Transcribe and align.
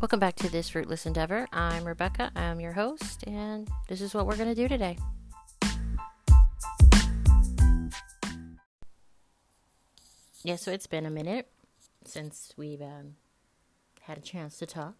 Welcome 0.00 0.20
back 0.20 0.36
to 0.36 0.48
this 0.48 0.68
fruitless 0.68 1.06
endeavor. 1.06 1.48
I'm 1.52 1.84
Rebecca. 1.84 2.30
I'm 2.36 2.60
your 2.60 2.72
host, 2.72 3.24
and 3.26 3.68
this 3.88 4.00
is 4.00 4.14
what 4.14 4.28
we're 4.28 4.36
going 4.36 4.48
to 4.48 4.54
do 4.54 4.68
today. 4.68 4.96
Yeah, 10.44 10.54
so 10.54 10.70
it's 10.70 10.86
been 10.86 11.04
a 11.04 11.10
minute 11.10 11.48
since 12.04 12.52
we've 12.56 12.80
um, 12.80 13.16
had 14.02 14.18
a 14.18 14.20
chance 14.20 14.56
to 14.58 14.66
talk. 14.66 14.94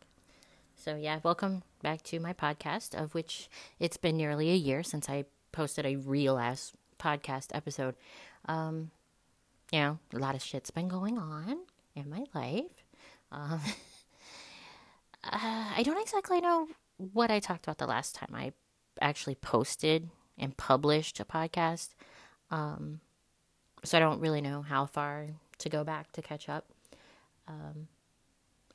So, 0.74 0.96
yeah, 0.96 1.20
welcome 1.22 1.62
back 1.80 2.02
to 2.02 2.18
my 2.18 2.32
podcast, 2.32 3.00
of 3.00 3.14
which 3.14 3.48
it's 3.78 3.98
been 3.98 4.16
nearly 4.16 4.50
a 4.50 4.56
year 4.56 4.82
since 4.82 5.08
I 5.08 5.26
posted 5.52 5.86
a 5.86 5.94
real 5.94 6.38
ass 6.38 6.72
podcast 6.98 7.54
episode. 7.54 7.94
Um, 8.46 8.90
you 9.70 9.78
know, 9.78 9.98
a 10.12 10.18
lot 10.18 10.34
of 10.34 10.42
shit's 10.42 10.72
been 10.72 10.88
going 10.88 11.18
on 11.18 11.58
in 11.94 12.10
my 12.10 12.24
life. 12.34 12.84
Um, 13.30 13.60
uh, 15.32 15.74
I 15.76 15.82
don't 15.82 16.00
exactly 16.00 16.40
know 16.40 16.68
what 16.96 17.30
I 17.30 17.40
talked 17.40 17.64
about 17.64 17.78
the 17.78 17.86
last 17.86 18.14
time 18.14 18.30
I 18.34 18.52
actually 19.00 19.36
posted 19.36 20.10
and 20.36 20.56
published 20.56 21.20
a 21.20 21.24
podcast. 21.24 21.90
Um, 22.50 23.00
so 23.84 23.96
I 23.96 24.00
don't 24.00 24.20
really 24.20 24.40
know 24.40 24.62
how 24.62 24.86
far 24.86 25.28
to 25.58 25.68
go 25.68 25.84
back 25.84 26.12
to 26.12 26.22
catch 26.22 26.48
up. 26.48 26.66
Um, 27.46 27.88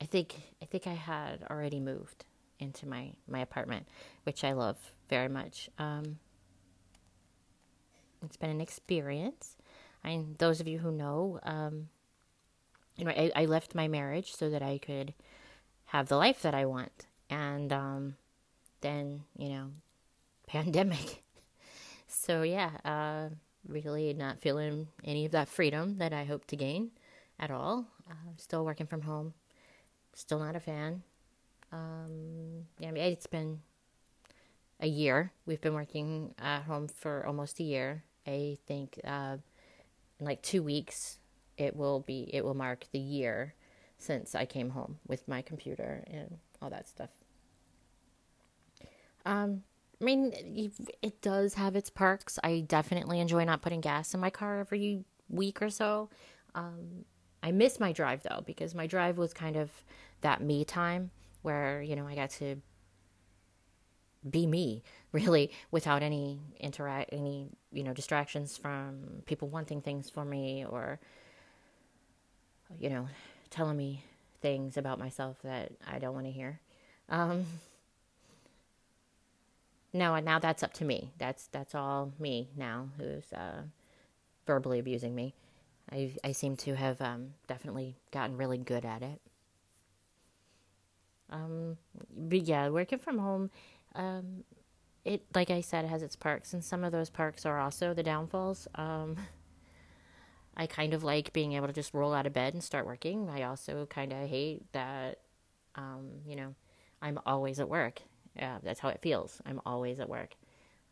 I 0.00 0.06
think 0.06 0.34
I 0.62 0.66
think 0.66 0.86
I 0.86 0.94
had 0.94 1.44
already 1.50 1.80
moved 1.80 2.24
into 2.58 2.88
my 2.88 3.12
my 3.28 3.40
apartment, 3.40 3.86
which 4.24 4.44
I 4.44 4.52
love 4.52 4.76
very 5.08 5.28
much. 5.28 5.68
Um, 5.78 6.18
it's 8.24 8.36
been 8.36 8.50
an 8.50 8.60
experience. 8.60 9.56
I 10.02 10.24
those 10.38 10.60
of 10.60 10.68
you 10.68 10.78
who 10.78 10.90
know, 10.90 11.40
um, 11.42 11.88
you 12.96 13.04
know, 13.04 13.12
I, 13.12 13.30
I 13.34 13.44
left 13.46 13.74
my 13.74 13.88
marriage 13.88 14.34
so 14.34 14.50
that 14.50 14.62
I 14.62 14.78
could 14.78 15.14
have 15.94 16.08
the 16.08 16.16
life 16.16 16.42
that 16.42 16.56
I 16.56 16.66
want, 16.66 17.06
and 17.30 17.72
um, 17.72 18.16
then 18.80 19.22
you 19.38 19.48
know, 19.48 19.70
pandemic. 20.48 21.22
so 22.08 22.42
yeah, 22.42 22.70
uh, 22.84 23.28
really 23.68 24.12
not 24.12 24.40
feeling 24.40 24.88
any 25.04 25.24
of 25.24 25.30
that 25.32 25.48
freedom 25.48 25.98
that 25.98 26.12
I 26.12 26.24
hope 26.24 26.46
to 26.46 26.56
gain 26.56 26.90
at 27.38 27.52
all. 27.52 27.86
Uh, 28.10 28.32
still 28.38 28.64
working 28.64 28.88
from 28.88 29.02
home. 29.02 29.34
Still 30.14 30.40
not 30.40 30.56
a 30.56 30.60
fan. 30.60 31.04
Um, 31.72 32.66
yeah, 32.80 32.88
I 32.88 32.90
mean, 32.90 33.04
it's 33.04 33.28
been 33.28 33.60
a 34.80 34.88
year. 34.88 35.30
We've 35.46 35.60
been 35.60 35.74
working 35.74 36.34
at 36.40 36.62
home 36.62 36.88
for 36.88 37.24
almost 37.24 37.60
a 37.60 37.64
year. 37.64 38.02
I 38.26 38.58
think 38.66 38.98
uh, 39.04 39.36
in 40.18 40.26
like 40.26 40.42
two 40.42 40.64
weeks 40.64 41.18
it 41.56 41.76
will 41.76 42.00
be 42.00 42.28
it 42.32 42.44
will 42.44 42.54
mark 42.54 42.86
the 42.90 42.98
year 42.98 43.54
since 44.04 44.34
I 44.34 44.44
came 44.44 44.70
home 44.70 44.98
with 45.06 45.26
my 45.26 45.42
computer 45.42 46.04
and 46.06 46.38
all 46.60 46.70
that 46.70 46.88
stuff. 46.88 47.10
Um, 49.26 49.62
I 50.00 50.04
mean, 50.04 50.32
it 51.02 51.22
does 51.22 51.54
have 51.54 51.76
its 51.76 51.88
perks. 51.88 52.38
I 52.44 52.60
definitely 52.60 53.20
enjoy 53.20 53.44
not 53.44 53.62
putting 53.62 53.80
gas 53.80 54.12
in 54.12 54.20
my 54.20 54.30
car 54.30 54.60
every 54.60 55.04
week 55.28 55.62
or 55.62 55.70
so. 55.70 56.10
Um, 56.54 57.04
I 57.42 57.52
miss 57.52 57.80
my 57.80 57.92
drive 57.92 58.22
though 58.22 58.42
because 58.44 58.74
my 58.74 58.86
drive 58.86 59.18
was 59.18 59.32
kind 59.32 59.56
of 59.56 59.70
that 60.20 60.40
me 60.40 60.64
time 60.64 61.10
where 61.42 61.82
you 61.82 61.94
know 61.94 62.06
I 62.06 62.14
got 62.14 62.30
to 62.30 62.56
be 64.28 64.46
me 64.46 64.82
really 65.12 65.50
without 65.70 66.02
any 66.02 66.40
interact 66.58 67.10
any 67.12 67.50
you 67.70 67.84
know 67.84 67.92
distractions 67.92 68.56
from 68.56 69.22
people 69.26 69.48
wanting 69.48 69.82
things 69.82 70.08
for 70.08 70.24
me 70.24 70.64
or 70.64 70.98
you 72.78 72.88
know 72.88 73.06
telling 73.54 73.76
me 73.76 74.02
things 74.40 74.76
about 74.76 74.98
myself 74.98 75.38
that 75.44 75.72
I 75.86 75.98
don't 75.98 76.12
want 76.12 76.26
to 76.26 76.32
hear. 76.32 76.60
Um, 77.08 77.46
no, 79.92 80.14
and 80.14 80.24
now 80.24 80.40
that's 80.40 80.64
up 80.64 80.72
to 80.74 80.84
me. 80.84 81.12
That's 81.18 81.46
that's 81.46 81.74
all 81.74 82.12
me 82.18 82.50
now 82.56 82.88
who's 82.98 83.32
uh, 83.32 83.62
verbally 84.44 84.80
abusing 84.80 85.14
me. 85.14 85.34
I 85.90 86.12
I 86.24 86.32
seem 86.32 86.56
to 86.58 86.74
have 86.74 87.00
um, 87.00 87.34
definitely 87.46 87.96
gotten 88.10 88.36
really 88.36 88.58
good 88.58 88.84
at 88.84 89.02
it. 89.02 89.20
Um, 91.30 91.78
but 92.14 92.42
yeah, 92.42 92.68
working 92.70 92.98
from 92.98 93.18
home, 93.18 93.50
um, 93.94 94.42
it 95.04 95.22
like 95.32 95.50
I 95.50 95.60
said 95.60 95.84
has 95.84 96.02
its 96.02 96.16
perks, 96.16 96.52
and 96.52 96.64
some 96.64 96.82
of 96.82 96.90
those 96.90 97.08
perks 97.08 97.46
are 97.46 97.60
also 97.60 97.94
the 97.94 98.02
downfalls. 98.02 98.66
Um, 98.74 99.16
I 100.56 100.66
kind 100.66 100.94
of 100.94 101.02
like 101.04 101.32
being 101.32 101.52
able 101.52 101.66
to 101.66 101.72
just 101.72 101.94
roll 101.94 102.14
out 102.14 102.26
of 102.26 102.32
bed 102.32 102.54
and 102.54 102.62
start 102.62 102.86
working. 102.86 103.28
I 103.28 103.42
also 103.42 103.86
kind 103.86 104.12
of 104.12 104.28
hate 104.28 104.72
that, 104.72 105.18
um, 105.74 106.20
you 106.26 106.36
know, 106.36 106.54
I'm 107.02 107.18
always 107.26 107.60
at 107.60 107.68
work 107.68 108.02
yeah, 108.36 108.58
that's 108.62 108.80
how 108.80 108.88
it 108.88 109.00
feels. 109.00 109.40
I'm 109.46 109.60
always 109.64 110.00
at 110.00 110.08
work. 110.08 110.34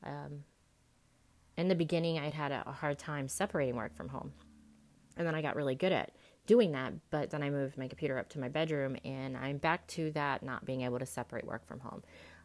Um, 0.05 0.45
in 1.57 1.69
the 1.69 1.75
beginning, 1.75 2.19
I'd 2.19 2.35
had 2.35 2.53
a, 2.53 2.63
a 2.67 2.73
hard 2.73 2.99
time 2.99 3.29
separating 3.29 3.77
work 3.77 3.95
from 3.95 4.09
home. 4.09 4.33
And 5.17 5.27
then 5.27 5.35
I 5.35 5.43
got 5.43 5.57
really 5.57 5.75
good 5.75 5.93
at 5.93 6.13
doing 6.47 6.73
that. 6.73 6.95
But 7.11 7.31
then 7.31 7.43
I 7.43 7.51
moved 7.51 7.77
my 7.77 7.89
computer 7.89 8.19
up 8.19 8.29
to 8.31 8.39
my 8.39 8.49
bedroom 8.49 8.97
and 9.05 9.37
I'm 9.37 9.59
back 9.59 9.87
to 9.89 10.11
that 10.13 10.43
not 10.43 10.65
being 10.65 10.83
able 10.83 10.99
to 10.99 11.07
separate 11.07 11.47
work 11.47 11.67
from 11.67 11.81
home. 11.81 12.03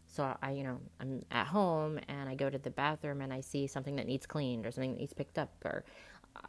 So 0.08 0.36
I, 0.42 0.52
you 0.52 0.64
know, 0.64 0.80
I'm 1.00 1.24
at 1.32 1.48
home 1.48 2.00
and 2.08 2.30
I 2.30 2.36
go 2.36 2.50
to 2.50 2.58
the 2.58 2.70
bathroom 2.70 3.22
and 3.22 3.32
I 3.32 3.42
see 3.42 3.68
something 3.68 3.98
that 3.98 4.08
needs 4.08 4.26
cleaned 4.26 4.66
or 4.66 4.72
something 4.72 4.94
that 4.94 5.00
needs 5.00 5.14
picked 5.14 5.38
up 5.38 5.52
or, 5.64 5.84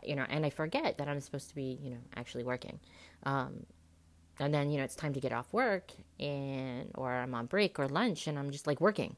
you 0.03 0.17
know, 0.17 0.25
and 0.29 0.45
I 0.45 0.51
forget 0.51 0.99
that 0.99 1.09
I'm 1.09 1.21
supposed 1.21 1.49
to 1.49 1.55
be, 1.55 1.79
you 1.83 1.91
know, 1.91 1.99
actually 2.17 2.45
working. 2.45 2.79
Um, 3.25 3.67
and 4.41 4.53
then 4.55 4.71
you 4.71 4.79
know 4.79 4.85
it's 4.85 4.95
time 4.95 5.13
to 5.15 5.21
get 5.21 5.33
off 5.33 5.53
work 5.53 5.93
and 6.21 6.91
or 6.95 7.13
i'm 7.13 7.35
on 7.35 7.47
break 7.47 7.79
or 7.79 7.89
lunch 7.89 8.27
and 8.27 8.39
i'm 8.39 8.51
just 8.51 8.67
like 8.67 8.81
working. 8.81 9.17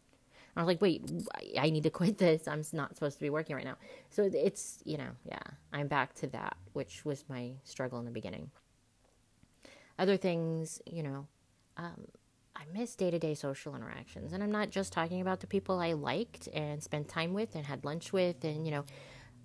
I'm 0.57 0.67
like 0.67 0.83
wait 0.83 1.11
i 1.59 1.71
need 1.71 1.85
to 1.85 1.91
quit 2.01 2.19
this. 2.19 2.49
I'm 2.49 2.63
not 2.73 2.95
supposed 2.95 3.17
to 3.19 3.23
be 3.23 3.31
working 3.31 3.57
right 3.57 3.65
now. 3.65 3.77
So 4.11 4.29
it's 4.33 4.79
you 4.85 4.99
know 4.99 5.11
yeah 5.25 5.43
i'm 5.73 5.89
back 5.89 6.15
to 6.17 6.27
that 6.29 6.57
which 6.73 7.05
was 7.05 7.25
my 7.29 7.53
struggle 7.65 7.99
in 7.99 8.05
the 8.05 8.11
beginning. 8.11 8.51
Other 9.99 10.17
things 10.17 10.81
you 10.87 11.03
know 11.03 11.27
um, 11.77 12.07
i 12.57 12.63
miss 12.73 12.97
day-to-day 12.97 13.35
social 13.35 13.75
interactions. 13.77 14.33
And 14.33 14.43
i'm 14.43 14.53
not 14.53 14.71
just 14.71 14.93
talking 14.93 15.21
about 15.21 15.41
the 15.41 15.47
people 15.47 15.79
i 15.79 15.93
liked 15.93 16.49
and 16.53 16.83
spent 16.83 17.09
time 17.09 17.33
with 17.33 17.55
and 17.55 17.67
had 17.67 17.85
lunch 17.85 18.13
with 18.13 18.45
and 18.45 18.67
you 18.67 18.73
know 18.73 18.85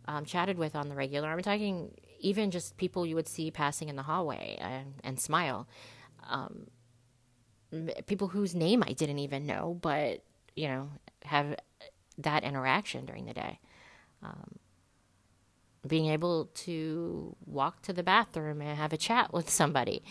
um, 0.07 0.25
chatted 0.25 0.57
with 0.57 0.75
on 0.75 0.89
the 0.89 0.95
regular 0.95 1.29
i'm 1.29 1.41
talking 1.41 1.91
even 2.25 2.51
just 2.51 2.75
people 2.77 3.05
you 3.05 3.16
would 3.16 3.27
see 3.27 3.51
passing 3.51 3.88
in 3.88 3.95
the 3.95 4.03
hallway 4.03 4.57
and, 4.59 4.95
and 5.03 5.19
smile. 5.19 5.67
Um, 6.27 6.67
people 8.07 8.29
whose 8.29 8.55
name 8.55 8.83
I 8.83 8.94
didn't 8.94 9.19
even 9.19 9.45
know, 9.45 9.77
but 9.81 10.23
you 10.55 10.67
know, 10.67 10.89
have 11.23 11.55
that 12.17 12.44
interaction 12.44 13.05
during 13.05 13.25
the 13.25 13.33
day. 13.33 13.59
Um, 14.23 14.55
being 15.88 16.07
able 16.07 16.45
to 16.55 17.35
walk 17.45 17.83
to 17.83 17.94
the 17.94 18.01
bathroom 18.01 18.59
and 18.59 18.75
have 18.75 18.91
a 18.91 18.97
chat 18.97 19.31
with 19.31 19.49
somebody. 19.49 20.03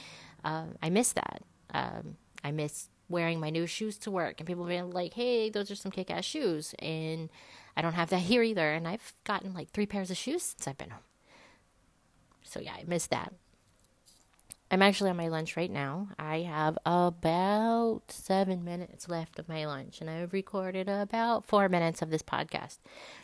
Uh, 0.44 0.66
I 0.81 0.91
miss 0.91 1.12
that. 1.15 1.43
Um, 1.72 2.16
I 2.44 2.53
miss 2.53 2.91
wearing 3.09 3.41
my 3.41 3.50
new 3.50 3.66
shoes 3.66 3.98
to 3.98 4.10
work 4.10 4.41
and 4.41 4.47
people 4.47 4.65
being 4.65 4.91
like, 4.91 5.15
hey, 5.15 5.50
those 5.50 5.70
are 5.70 5.76
some 5.76 5.92
kick 5.92 6.10
ass 6.10 6.25
shoes. 6.25 6.75
And 6.78 7.31
I 7.76 7.82
don't 7.82 7.94
have 7.94 8.10
that 8.10 8.19
here 8.31 8.42
either. 8.42 8.72
And 8.72 8.87
I've 8.88 9.12
gotten 9.25 9.54
like 9.54 9.70
three 9.70 9.87
pairs 9.87 10.10
of 10.10 10.16
shoes 10.16 10.42
since 10.42 10.66
I've 10.66 10.78
been 10.78 10.91
home. 10.91 11.03
So 12.42 12.60
yeah, 12.60 12.75
I 12.75 12.84
missed 12.87 13.10
that. 13.10 13.32
I'm 14.70 14.82
actually 14.82 15.10
on 15.10 15.16
my 15.16 15.28
lunch 15.28 15.56
right 15.56 15.70
now. 15.70 16.09
I 16.19 16.38
have 16.38 16.78
about 16.84 18.03
seven 18.09 18.65
minutes 18.65 19.09
left 19.09 19.38
of 19.38 19.48
my 19.48 19.66
lunch, 19.66 20.00
and 20.00 20.10
I've 20.10 20.32
recorded 20.32 20.88
about 20.88 21.44
four 21.44 21.69
minutes 21.69 22.03
of 22.03 22.10
this 22.10 22.22
podcast. 22.22 22.78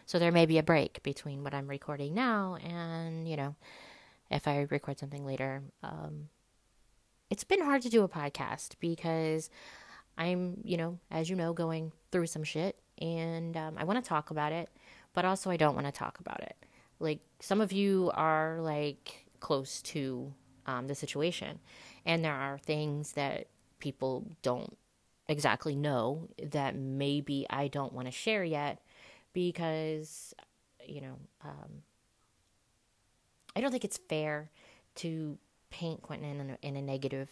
So 0.07 0.19
there 0.19 0.31
may 0.31 0.47
be 0.47 0.59
a 0.59 0.63
break 0.63 1.03
between 1.03 1.43
what 1.43 1.55
I'm 1.55 1.67
recording 1.67 2.15
now 2.15 2.57
and, 2.57 3.29
you 3.29 3.37
know, 3.37 3.57
if 4.31 4.47
I 4.47 4.67
record 4.71 4.99
something 4.99 5.27
later. 5.27 5.63
Um, 5.83 6.29
it's 7.31 7.45
been 7.45 7.63
hard 7.63 7.83
to 7.83 7.89
do 7.89 8.03
a 8.03 8.09
podcast 8.09 8.73
because 8.81 9.49
I'm, 10.19 10.61
you 10.65 10.77
know, 10.77 10.99
as 11.11 11.31
you 11.31 11.37
know, 11.37 11.53
going 11.53 11.93
through 12.11 12.27
some 12.27 12.45
shit, 12.45 12.77
and 13.01 13.57
um, 13.57 13.77
I 13.79 13.85
want 13.85 14.03
to 14.03 14.07
talk 14.07 14.31
about 14.31 14.53
it, 14.53 14.69
but 15.15 15.25
also 15.25 15.51
I 15.51 15.57
don't 15.57 15.75
want 15.75 15.87
to 15.87 15.93
talk 15.93 16.19
about 16.21 16.41
it. 16.43 16.57
Like 16.99 17.21
some 17.39 17.61
of 17.61 17.73
you 17.73 18.11
are 18.15 18.59
like 18.61 19.27
close 19.39 19.81
to 19.83 20.33
um, 20.67 20.89
the 20.89 20.95
situation, 20.95 21.61
and 22.05 22.25
there 22.25 22.35
are 22.35 22.59
things 22.59 23.13
that 23.13 23.47
people 23.79 24.27
don't 24.43 24.77
exactly 25.29 25.77
know 25.77 26.29
that 26.43 26.75
maybe 26.75 27.47
I 27.49 27.69
don't 27.69 27.93
want 27.93 28.09
to 28.09 28.13
share 28.13 28.45
yet 28.45 28.83
because 29.33 30.35
you 30.85 31.01
know 31.01 31.15
um, 31.45 31.83
I 33.55 33.61
don't 33.61 33.71
think 33.71 33.85
it's 33.85 34.01
fair 34.09 34.51
to 34.97 35.39
paint 35.71 36.03
Quentin 36.03 36.41
in 36.41 36.51
a, 36.51 36.59
in 36.63 36.77
a 36.77 36.83
negative 36.83 37.31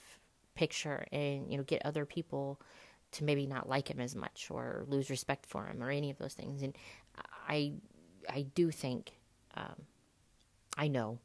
picture 0.55 1.06
and 1.12 1.50
you 1.50 1.56
know 1.56 1.64
get 1.64 1.85
other 1.85 2.05
people 2.05 2.61
to 3.12 3.25
maybe 3.25 3.46
not 3.46 3.69
like 3.69 3.88
him 3.88 4.00
as 4.00 4.14
much 4.14 4.49
or 4.50 4.85
lose 4.87 5.11
respect 5.11 5.46
for 5.46 5.67
him 5.67 5.82
or 5.82 5.90
any 5.90 6.11
of 6.11 6.19
those 6.19 6.35
things. 6.35 6.62
And 6.62 6.76
I 7.49 7.73
I 8.29 8.43
do 8.55 8.70
think 8.70 9.12
um, 9.56 9.87
I 10.76 10.88
know 10.88 11.19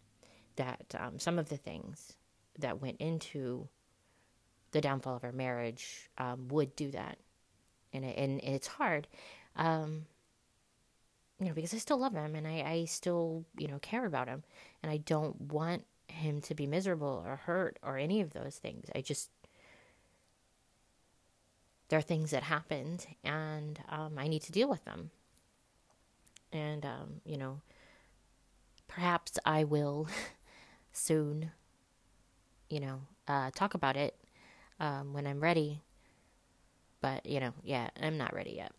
that 0.56 0.96
um, 0.98 1.20
some 1.20 1.40
of 1.40 1.50
the 1.50 1.58
things 1.58 2.14
that 2.60 2.82
went 2.82 2.98
into 3.00 3.68
the 4.72 4.82
downfall 4.82 5.16
of 5.16 5.24
our 5.24 5.32
marriage 5.32 6.10
um, 6.18 6.48
would 6.50 6.76
do 6.76 6.92
that, 6.92 7.18
and 7.92 8.06
and 8.06 8.40
it's 8.42 8.68
hard, 8.68 9.08
um, 9.56 10.06
you 11.40 11.48
know, 11.48 11.54
because 11.54 11.74
I 11.74 11.78
still 11.78 11.98
love 11.98 12.14
him 12.14 12.36
and 12.36 12.48
I, 12.48 12.64
I 12.66 12.86
still 12.86 13.46
you 13.58 13.68
know 13.68 13.80
care 13.80 14.06
about 14.06 14.28
him, 14.28 14.44
and 14.82 14.92
I 14.92 14.98
don't 14.98 15.40
want 15.42 15.84
him 16.14 16.42
to 16.42 16.56
be 16.56 16.68
miserable 16.68 17.24
or 17.26 17.38
hurt 17.38 17.78
or 17.84 17.98
any 17.98 18.22
of 18.22 18.34
those 18.34 18.58
things. 18.58 18.90
I 18.96 19.02
just 19.02 19.30
there 21.90 22.00
are 22.00 22.02
things 22.02 22.32
that 22.32 22.44
happened 22.44 23.06
and 23.24 23.80
um, 23.90 24.18
I 24.18 24.28
need 24.28 24.42
to 24.44 24.52
deal 24.52 24.68
with 24.68 24.84
them. 24.86 25.12
And, 26.52 26.86
um, 26.86 27.22
you 27.26 27.38
know, 27.38 27.62
perhaps 28.88 29.38
I 29.46 29.64
will 29.64 30.08
soon, 30.92 31.52
you 32.70 32.80
know, 32.80 33.02
uh, 33.28 33.52
talk 33.54 33.74
about 33.74 33.96
it 33.96 34.16
um, 34.80 35.14
when 35.14 35.28
I'm 35.28 35.40
ready. 35.40 35.82
But, 37.02 37.26
you 37.26 37.40
know, 37.40 37.54
yeah, 37.64 37.90
I'm 38.02 38.18
not 38.18 38.34
ready 38.34 38.54
yet. 38.56 38.72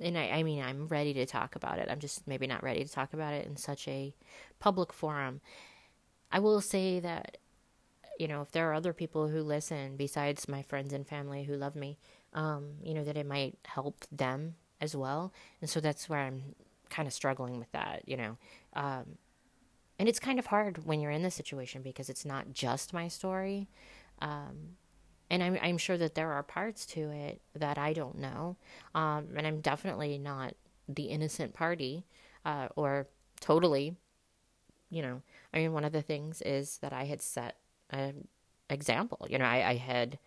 And 0.00 0.18
I, 0.18 0.28
I 0.28 0.42
mean, 0.42 0.62
I'm 0.62 0.86
ready 0.88 1.14
to 1.14 1.26
talk 1.26 1.56
about 1.56 1.78
it. 1.78 1.88
I'm 1.90 1.98
just 1.98 2.26
maybe 2.26 2.46
not 2.46 2.62
ready 2.62 2.84
to 2.84 2.90
talk 2.90 3.12
about 3.12 3.34
it 3.34 3.46
in 3.46 3.56
such 3.56 3.86
a 3.86 4.14
public 4.58 4.92
forum. 4.92 5.40
I 6.32 6.38
will 6.38 6.60
say 6.60 7.00
that, 7.00 7.38
you 8.18 8.28
know, 8.28 8.42
if 8.42 8.52
there 8.52 8.70
are 8.70 8.74
other 8.74 8.92
people 8.92 9.28
who 9.28 9.42
listen 9.42 9.96
besides 9.96 10.48
my 10.48 10.62
friends 10.62 10.92
and 10.92 11.06
family 11.06 11.44
who 11.44 11.56
love 11.56 11.74
me, 11.74 11.98
um, 12.34 12.74
you 12.82 12.94
know, 12.94 13.04
that 13.04 13.16
it 13.16 13.26
might 13.26 13.58
help 13.64 14.04
them 14.12 14.54
as 14.80 14.94
well. 14.94 15.32
And 15.60 15.68
so 15.68 15.80
that's 15.80 16.08
where 16.08 16.20
I'm 16.20 16.54
kind 16.88 17.06
of 17.06 17.14
struggling 17.14 17.58
with 17.58 17.70
that, 17.72 18.02
you 18.06 18.16
know. 18.16 18.36
Um, 18.74 19.18
and 19.98 20.08
it's 20.08 20.20
kind 20.20 20.38
of 20.38 20.46
hard 20.46 20.86
when 20.86 21.00
you're 21.00 21.10
in 21.10 21.22
this 21.22 21.34
situation 21.34 21.82
because 21.82 22.08
it's 22.08 22.24
not 22.24 22.52
just 22.52 22.92
my 22.92 23.08
story. 23.08 23.68
Um, 24.20 24.76
and 25.28 25.42
I'm, 25.42 25.58
I'm 25.62 25.78
sure 25.78 25.98
that 25.98 26.14
there 26.14 26.32
are 26.32 26.42
parts 26.42 26.86
to 26.86 27.10
it 27.10 27.40
that 27.54 27.78
I 27.78 27.92
don't 27.92 28.18
know. 28.18 28.56
Um, 28.94 29.28
and 29.36 29.46
I'm 29.46 29.60
definitely 29.60 30.18
not 30.18 30.54
the 30.88 31.04
innocent 31.04 31.54
party 31.54 32.04
uh, 32.44 32.68
or 32.76 33.06
totally, 33.40 33.96
you 34.90 35.02
know. 35.02 35.22
I 35.54 35.58
mean, 35.58 35.72
one 35.72 35.84
of 35.84 35.92
the 35.92 36.02
things 36.02 36.42
is 36.42 36.78
that 36.78 36.92
I 36.92 37.04
had 37.04 37.22
set 37.22 37.56
an 37.90 38.28
example. 38.68 39.26
You 39.28 39.38
know, 39.38 39.44
I, 39.44 39.70
I 39.70 39.76
had 39.76 40.18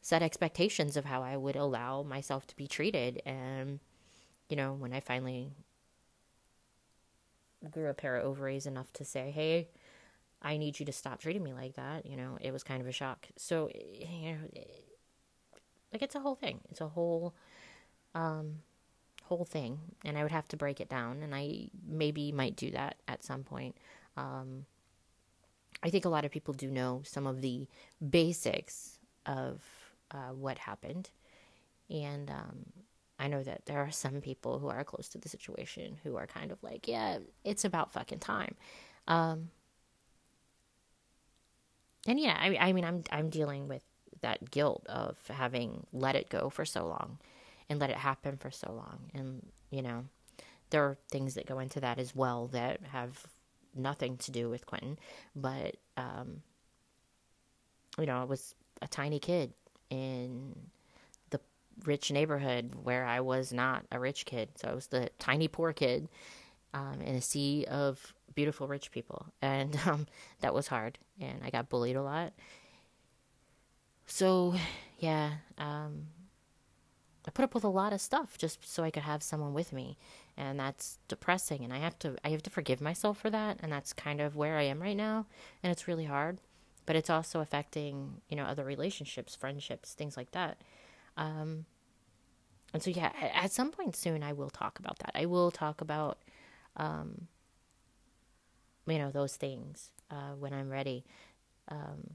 set 0.00 0.22
expectations 0.22 0.96
of 0.96 1.04
how 1.04 1.22
I 1.22 1.36
would 1.36 1.56
allow 1.56 2.02
myself 2.02 2.46
to 2.48 2.56
be 2.56 2.66
treated. 2.66 3.22
And, 3.24 3.80
you 4.48 4.56
know, 4.56 4.72
when 4.72 4.92
I 4.92 5.00
finally 5.00 5.52
grew 7.70 7.88
a 7.88 7.94
pair 7.94 8.16
of 8.16 8.24
ovaries 8.24 8.66
enough 8.66 8.92
to 8.94 9.04
say, 9.04 9.30
hey, 9.30 9.68
I 10.42 10.56
need 10.56 10.80
you 10.80 10.86
to 10.86 10.92
stop 10.92 11.20
treating 11.20 11.44
me 11.44 11.52
like 11.52 11.74
that, 11.74 12.04
you 12.04 12.16
know, 12.16 12.36
it 12.40 12.52
was 12.52 12.64
kind 12.64 12.82
of 12.82 12.88
a 12.88 12.92
shock. 12.92 13.28
So, 13.36 13.70
you 13.72 14.32
know, 14.32 14.38
like 15.92 16.02
it's 16.02 16.16
a 16.16 16.20
whole 16.20 16.34
thing. 16.34 16.60
It's 16.70 16.80
a 16.80 16.88
whole, 16.88 17.34
um, 18.14 18.56
whole 19.24 19.44
thing. 19.44 19.78
And 20.04 20.18
I 20.18 20.22
would 20.24 20.32
have 20.32 20.48
to 20.48 20.56
break 20.56 20.80
it 20.80 20.88
down. 20.88 21.22
And 21.22 21.32
I 21.34 21.68
maybe 21.86 22.32
might 22.32 22.56
do 22.56 22.72
that 22.72 22.96
at 23.06 23.22
some 23.22 23.44
point. 23.44 23.76
Um, 24.16 24.66
I 25.82 25.90
think 25.90 26.04
a 26.04 26.08
lot 26.08 26.24
of 26.24 26.30
people 26.30 26.54
do 26.54 26.70
know 26.70 27.02
some 27.04 27.26
of 27.26 27.40
the 27.40 27.66
basics 28.10 28.98
of 29.26 29.62
uh, 30.10 30.32
what 30.34 30.58
happened. 30.58 31.10
And 31.90 32.30
um, 32.30 32.66
I 33.18 33.28
know 33.28 33.42
that 33.42 33.66
there 33.66 33.80
are 33.80 33.90
some 33.90 34.20
people 34.20 34.58
who 34.58 34.68
are 34.68 34.84
close 34.84 35.08
to 35.10 35.18
the 35.18 35.28
situation 35.28 35.98
who 36.02 36.16
are 36.16 36.26
kind 36.26 36.50
of 36.50 36.62
like, 36.62 36.88
yeah, 36.88 37.18
it's 37.44 37.64
about 37.64 37.92
fucking 37.92 38.20
time. 38.20 38.54
Um, 39.08 39.50
and 42.06 42.18
yeah, 42.18 42.36
I, 42.40 42.56
I 42.58 42.72
mean, 42.72 42.84
I'm 42.84 43.04
I'm 43.10 43.30
dealing 43.30 43.68
with 43.68 43.82
that 44.20 44.50
guilt 44.50 44.84
of 44.88 45.18
having 45.28 45.86
let 45.92 46.16
it 46.16 46.28
go 46.28 46.50
for 46.50 46.64
so 46.64 46.86
long, 46.86 47.18
and 47.68 47.78
let 47.78 47.90
it 47.90 47.96
happen 47.96 48.36
for 48.36 48.50
so 48.50 48.72
long, 48.72 49.10
and 49.14 49.46
you 49.70 49.82
know, 49.82 50.04
there 50.70 50.82
are 50.82 50.98
things 51.10 51.34
that 51.34 51.46
go 51.46 51.58
into 51.58 51.80
that 51.80 51.98
as 51.98 52.14
well 52.14 52.48
that 52.48 52.80
have 52.90 53.26
nothing 53.74 54.16
to 54.18 54.30
do 54.30 54.48
with 54.48 54.66
Quentin, 54.66 54.98
but 55.34 55.76
um, 55.96 56.42
you 57.98 58.06
know, 58.06 58.20
I 58.20 58.24
was 58.24 58.54
a 58.80 58.88
tiny 58.88 59.18
kid 59.18 59.52
in 59.90 60.54
the 61.30 61.40
rich 61.84 62.10
neighborhood 62.10 62.74
where 62.82 63.04
I 63.04 63.20
was 63.20 63.52
not 63.52 63.84
a 63.92 64.00
rich 64.00 64.24
kid. 64.24 64.50
So 64.56 64.68
I 64.68 64.74
was 64.74 64.86
the 64.86 65.10
tiny 65.18 65.48
poor 65.48 65.72
kid 65.72 66.08
um, 66.74 67.00
in 67.04 67.14
a 67.14 67.20
sea 67.20 67.66
of 67.70 68.14
beautiful 68.34 68.66
rich 68.66 68.90
people. 68.90 69.26
And 69.40 69.78
um, 69.86 70.06
that 70.40 70.54
was 70.54 70.68
hard. 70.68 70.98
And 71.20 71.42
I 71.44 71.50
got 71.50 71.68
bullied 71.68 71.96
a 71.96 72.02
lot. 72.02 72.32
So, 74.06 74.54
yeah, 74.98 75.32
um, 75.58 76.08
I 77.26 77.30
put 77.30 77.44
up 77.44 77.54
with 77.54 77.64
a 77.64 77.68
lot 77.68 77.92
of 77.92 78.00
stuff 78.00 78.36
just 78.36 78.68
so 78.68 78.82
I 78.82 78.90
could 78.90 79.04
have 79.04 79.22
someone 79.22 79.54
with 79.54 79.72
me. 79.72 79.96
And 80.36 80.58
that's 80.58 80.98
depressing. 81.08 81.62
And 81.62 81.72
I 81.72 81.78
have 81.78 81.98
to, 82.00 82.16
I 82.24 82.30
have 82.30 82.42
to 82.44 82.50
forgive 82.50 82.80
myself 82.80 83.18
for 83.18 83.30
that. 83.30 83.58
And 83.62 83.72
that's 83.72 83.92
kind 83.92 84.20
of 84.20 84.34
where 84.34 84.56
I 84.56 84.62
am 84.62 84.80
right 84.80 84.96
now. 84.96 85.26
And 85.62 85.70
it's 85.70 85.86
really 85.86 86.06
hard 86.06 86.40
but 86.86 86.96
it's 86.96 87.10
also 87.10 87.40
affecting 87.40 88.20
you 88.28 88.36
know 88.36 88.44
other 88.44 88.64
relationships 88.64 89.34
friendships 89.34 89.94
things 89.94 90.16
like 90.16 90.30
that 90.32 90.60
um, 91.16 91.64
and 92.72 92.82
so 92.82 92.90
yeah 92.90 93.12
at 93.34 93.52
some 93.52 93.70
point 93.70 93.96
soon 93.96 94.22
i 94.22 94.32
will 94.32 94.50
talk 94.50 94.78
about 94.78 94.98
that 94.98 95.12
i 95.14 95.26
will 95.26 95.50
talk 95.50 95.80
about 95.80 96.18
um, 96.76 97.28
you 98.86 98.98
know 98.98 99.10
those 99.10 99.36
things 99.36 99.90
uh, 100.10 100.32
when 100.38 100.52
i'm 100.52 100.70
ready 100.70 101.04
um, 101.68 102.14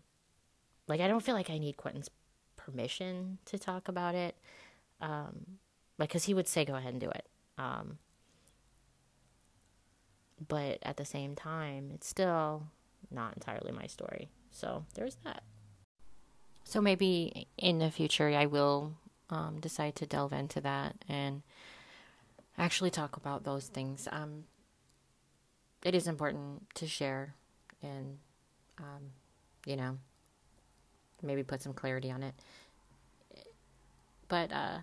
like 0.88 1.02
i 1.02 1.08
don't 1.08 1.24
feel 1.24 1.36
like 1.36 1.50
i 1.50 1.58
need 1.58 1.78
quentin's 1.78 2.10
permission 2.56 3.38
to 3.46 3.58
talk 3.58 3.88
about 3.88 4.16
it 4.16 4.36
um, 5.00 5.46
because 5.98 6.26
he 6.26 6.34
would 6.34 6.48
say 6.48 6.66
go 6.66 6.76
ahead 6.76 6.92
and 6.92 7.02
do 7.02 7.10
it 7.10 7.26
um, 7.58 7.98
but 10.48 10.80
at 10.84 10.98
the 10.98 11.06
same 11.06 11.36
time 11.36 11.92
it's 11.94 12.08
still 12.08 12.64
not 13.10 13.34
entirely 13.36 13.72
my 13.72 13.88
story 13.88 14.30
so 14.58 14.86
there's 14.96 15.18
that. 15.24 15.44
So 16.64 16.82
maybe 16.82 17.48
in 17.58 17.78
the 17.78 17.92
future 17.92 18.28
I 18.30 18.48
will 18.48 18.94
um, 19.30 19.60
decide 19.60 19.96
to 19.98 20.08
delve 20.08 20.34
into 20.34 20.60
that 20.62 20.96
and 21.08 21.44
actually 22.58 22.90
talk 22.90 23.16
about 23.18 23.44
those 23.44 23.68
things. 23.68 24.08
Um, 24.12 24.46
it 25.84 25.94
is 25.94 26.08
important 26.08 26.74
to 26.74 26.88
share 26.88 27.36
and, 27.84 28.18
um, 28.80 29.12
you 29.68 29.76
know, 29.76 30.00
maybe 31.22 31.44
put 31.44 31.62
some 31.62 31.74
clarity 31.74 32.10
on 32.10 32.24
it. 32.24 32.34
But, 34.28 34.52
uh, 34.52 34.80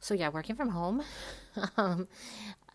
so 0.00 0.12
yeah, 0.14 0.28
working 0.28 0.56
from 0.56 0.70
home. 0.70 1.04
um, 1.76 2.08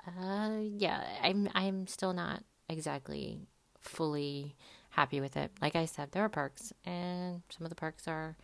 uh, 0.07 0.57
yeah, 0.62 1.03
I'm, 1.22 1.50
I'm 1.55 1.88
still 1.88 2.13
not 2.13 2.43
exactly 2.69 3.39
fully 3.79 4.55
happy 4.91 5.22
with 5.22 5.38
it. 5.38 5.51
Like 5.62 5.75
I 5.75 5.86
said, 5.86 6.12
there 6.12 6.24
are 6.24 6.29
perks, 6.29 6.74
and 6.86 7.41
some 7.50 7.65
of 7.65 7.69
the 7.69 7.75
perks 7.75 8.07
are 8.07 8.36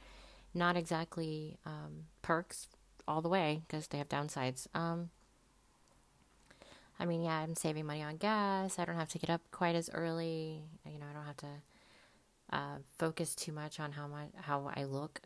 not 0.54 0.78
exactly 0.78 1.58
um, 1.66 2.06
perks 2.22 2.68
all 3.08 3.22
the 3.22 3.30
way 3.30 3.62
because 3.68 3.88
they 3.88 3.98
have 3.98 4.10
downsides. 4.10 4.68
Um, 4.74 5.10
I 7.00 7.06
mean, 7.06 7.24
yeah, 7.24 7.38
I'm 7.38 7.56
saving 7.56 7.86
money 7.86 8.04
on 8.04 8.18
gas. 8.18 8.78
I 8.78 8.86
don't 8.86 8.96
have 8.96 9.10
to 9.10 9.20
get 9.20 9.30
up 9.30 9.42
quite 9.52 9.76
as 9.76 9.90
early. 9.94 10.64
You 10.86 11.00
know, 11.00 11.06
I 11.10 11.14
don't 11.14 11.26
have 11.26 11.38
to 11.38 11.48
uh, 12.52 12.78
focus 12.98 13.36
too 13.36 13.52
much 13.52 13.80
on 13.80 13.92
how 13.92 14.08
much 14.08 14.30
how 14.36 14.72
I 14.76 14.84
look. 14.84 15.22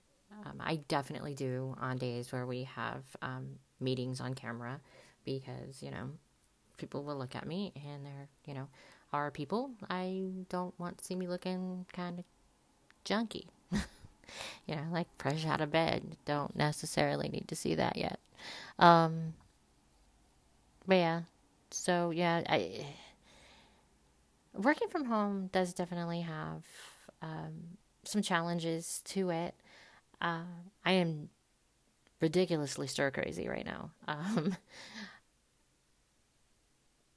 Um, 0.46 0.58
I 0.60 0.78
definitely 0.88 1.36
do 1.36 1.76
on 1.80 1.98
days 1.98 2.32
where 2.32 2.46
we 2.46 2.64
have 2.64 3.04
um, 3.22 3.60
meetings 3.80 4.20
on 4.20 4.34
camera 4.34 4.82
because 5.26 5.82
you 5.82 5.92
know 5.92 6.10
people 6.78 7.04
will 7.04 7.18
look 7.18 7.36
at 7.36 7.46
me 7.46 7.72
and 7.76 8.06
they're 8.06 8.28
you 8.46 8.54
know 8.54 8.68
are 9.12 9.30
people. 9.32 9.72
I 9.90 10.30
don't 10.50 10.78
want 10.80 10.98
to 10.98 11.06
see 11.06 11.16
me 11.16 11.28
looking 11.28 11.86
kind 11.94 12.20
of 12.20 12.26
junky. 13.06 13.46
you 13.72 14.76
know, 14.76 14.84
like 14.92 15.08
fresh 15.18 15.46
out 15.46 15.62
of 15.62 15.72
bed. 15.72 16.18
Don't 16.26 16.56
necessarily 16.56 17.30
need 17.30 17.48
to 17.48 17.56
see 17.56 17.76
that 17.76 17.96
yet. 17.96 18.20
Um, 18.80 19.36
but 20.88 20.96
yeah, 20.96 21.22
so 21.70 22.10
yeah, 22.10 22.42
I 22.50 22.86
working 24.54 24.88
from 24.90 25.06
home 25.06 25.50
does 25.52 25.74
definitely 25.74 26.22
have 26.22 26.64
um, 27.22 27.78
some 28.04 28.22
challenges 28.22 29.02
to 29.06 29.30
it. 29.30 29.56
Uh, 30.22 30.44
I 30.86 30.94
am 30.94 31.30
ridiculously 32.22 32.88
stir 32.88 33.12
crazy 33.12 33.48
right 33.48 33.66
now. 33.66 33.92
Um, 34.08 34.56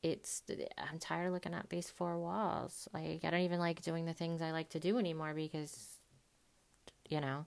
it's 0.06 0.42
I'm 0.78 0.98
tired 0.98 1.26
of 1.26 1.32
looking 1.32 1.54
at 1.54 1.68
these 1.68 1.90
four 1.90 2.18
walls. 2.18 2.88
Like 2.94 3.25
I 3.25 3.30
don't 3.30 3.40
even 3.40 3.58
like 3.58 3.82
doing 3.82 4.06
the 4.06 4.12
things 4.12 4.40
I 4.40 4.52
like 4.52 4.68
to 4.70 4.80
do 4.80 4.98
anymore 4.98 5.34
because 5.34 5.96
you 7.08 7.20
know, 7.20 7.46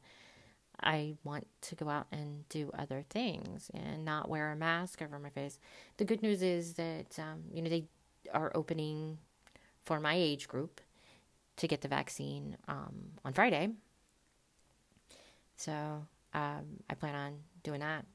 I 0.82 1.16
want 1.24 1.48
to 1.62 1.75
go 1.75 1.89
out 1.89 2.08
and 2.12 2.48
do 2.50 2.72
other 2.78 3.04
things 3.10 3.70
and 3.74 4.06
not 4.06 4.30
wear 4.30 4.51
a 4.51 4.56
mask 4.56 5.01
over 5.01 5.20
my 5.20 5.30
face. 5.30 5.60
The 5.98 6.06
good 6.06 6.22
news 6.22 6.42
is 6.42 6.74
that 6.74 7.18
um, 7.18 7.44
you 7.54 7.62
know 7.62 7.70
they 7.70 7.86
are 8.34 8.51
opening 8.54 9.18
for 9.86 10.00
my 10.00 10.16
age 10.16 10.48
group 10.48 10.82
to 11.58 11.68
get 11.68 11.82
the 11.82 11.88
vaccine 11.88 12.58
um, 12.68 13.12
on 13.24 13.34
Friday. 13.34 13.70
So 15.56 15.72
um, 16.34 16.66
I 16.89 16.94
plan 16.94 17.16
on 17.16 17.34
doing 17.63 17.80
that 17.80 18.06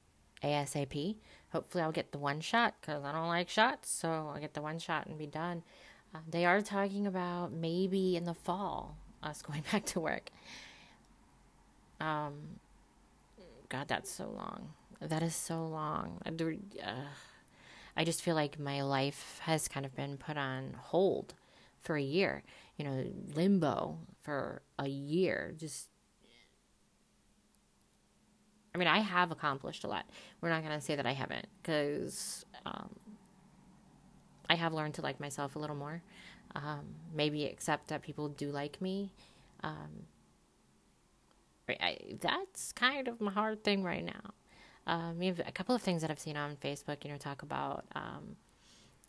ASAP. 0.44 1.16
Hopefully, 1.52 1.82
I'll 1.82 1.92
get 1.92 2.12
the 2.12 2.18
one 2.18 2.40
shot 2.40 2.74
because 2.80 3.04
I 3.04 3.12
don't 3.12 3.28
like 3.28 3.48
shots. 3.48 3.90
So 3.90 4.08
I'll 4.08 4.40
get 4.40 4.54
the 4.54 4.62
one 4.62 4.78
shot 4.78 5.06
and 5.06 5.18
be 5.18 5.26
done. 5.26 5.62
Uh, 6.14 6.18
they 6.28 6.44
are 6.44 6.62
talking 6.62 7.06
about 7.06 7.52
maybe 7.52 8.16
in 8.16 8.24
the 8.24 8.34
fall 8.34 8.96
us 9.22 9.42
going 9.46 9.64
back 9.72 9.84
to 9.86 10.00
work. 10.00 10.30
Um, 12.00 12.60
God, 13.68 13.88
that's 13.88 14.10
so 14.10 14.28
long. 14.28 14.70
That 15.00 15.22
is 15.22 15.34
so 15.34 15.66
long. 15.66 16.20
Uh, 16.26 16.90
I 17.96 18.04
just 18.04 18.22
feel 18.22 18.34
like 18.34 18.58
my 18.58 18.82
life 18.82 19.40
has 19.42 19.68
kind 19.68 19.86
of 19.86 19.94
been 19.94 20.16
put 20.16 20.36
on 20.36 20.74
hold 20.78 21.34
for 21.80 21.96
a 21.96 22.02
year. 22.02 22.42
You 22.76 22.84
know, 22.84 23.04
limbo 23.34 23.98
for 24.22 24.62
a 24.78 24.88
year. 24.88 25.54
Just, 25.56 25.88
I 28.74 28.78
mean, 28.78 28.88
I 28.88 28.98
have 28.98 29.30
accomplished 29.30 29.84
a 29.84 29.88
lot. 29.88 30.04
We're 30.40 30.48
not 30.48 30.64
going 30.64 30.74
to 30.74 30.84
say 30.84 30.96
that 30.96 31.06
I 31.06 31.12
haven't 31.12 31.46
because 31.62 32.44
um, 32.66 32.90
I 34.50 34.56
have 34.56 34.72
learned 34.72 34.94
to 34.94 35.02
like 35.02 35.20
myself 35.20 35.54
a 35.56 35.58
little 35.58 35.76
more. 35.76 36.02
Um, 36.56 36.84
maybe 37.14 37.46
accept 37.46 37.88
that 37.88 38.02
people 38.02 38.28
do 38.28 38.50
like 38.50 38.80
me. 38.80 39.12
Um, 39.62 40.06
I, 41.68 41.98
that's 42.20 42.72
kind 42.72 43.08
of 43.08 43.20
my 43.20 43.32
hard 43.32 43.64
thing 43.64 43.82
right 43.82 44.04
now. 44.04 44.34
Um, 44.86 45.18
we 45.18 45.26
have 45.26 45.40
a 45.40 45.52
couple 45.52 45.74
of 45.74 45.82
things 45.82 46.02
that 46.02 46.10
I've 46.10 46.18
seen 46.18 46.36
on 46.36 46.56
Facebook, 46.56 47.04
you 47.04 47.10
know, 47.10 47.16
talk 47.16 47.42
about 47.42 47.84
um, 47.94 48.36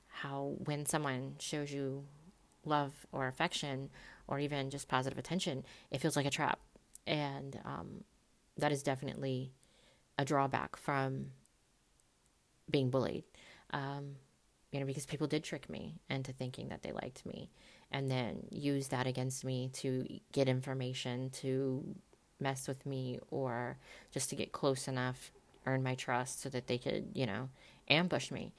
how 0.08 0.54
when 0.64 0.86
someone 0.86 1.36
shows 1.40 1.72
you 1.72 2.06
love 2.64 3.06
or 3.12 3.28
affection 3.28 3.90
or 4.28 4.40
even 4.40 4.70
just 4.70 4.88
positive 4.88 5.18
attention, 5.18 5.66
it 5.92 6.00
feels 6.00 6.16
like 6.16 6.26
a 6.26 6.30
trap. 6.32 6.60
And 7.06 7.60
um, 7.66 8.04
that 8.58 8.72
is 8.72 8.84
definitely 8.84 9.52
a 10.18 10.26
drawback 10.26 10.76
from 10.78 11.28
being 12.70 12.90
bullied. 12.90 13.24
Um, 13.72 14.16
you 14.72 14.80
know, 14.80 14.86
because 14.86 15.06
people 15.06 15.28
did 15.28 15.44
trick 15.44 15.70
me 15.70 15.96
into 16.10 16.34
thinking 16.34 16.70
that 16.70 16.82
they 16.82 16.92
liked 16.92 17.26
me 17.26 17.50
and 17.92 18.10
then 18.12 18.44
use 18.50 18.90
that 18.90 19.08
against 19.08 19.46
me 19.46 19.70
to 19.74 20.06
get 20.32 20.50
information, 20.50 21.30
to 21.30 21.96
mess 22.40 22.68
with 22.68 22.86
me, 22.86 23.20
or 23.32 23.78
just 24.12 24.30
to 24.30 24.36
get 24.36 24.52
close 24.52 24.88
enough, 24.88 25.32
earn 25.66 25.82
my 25.82 25.96
trust 25.96 26.42
so 26.42 26.50
that 26.50 26.68
they 26.68 26.78
could, 26.78 27.08
you 27.14 27.26
know, 27.26 27.50
ambush 27.90 28.32
me. 28.32 28.54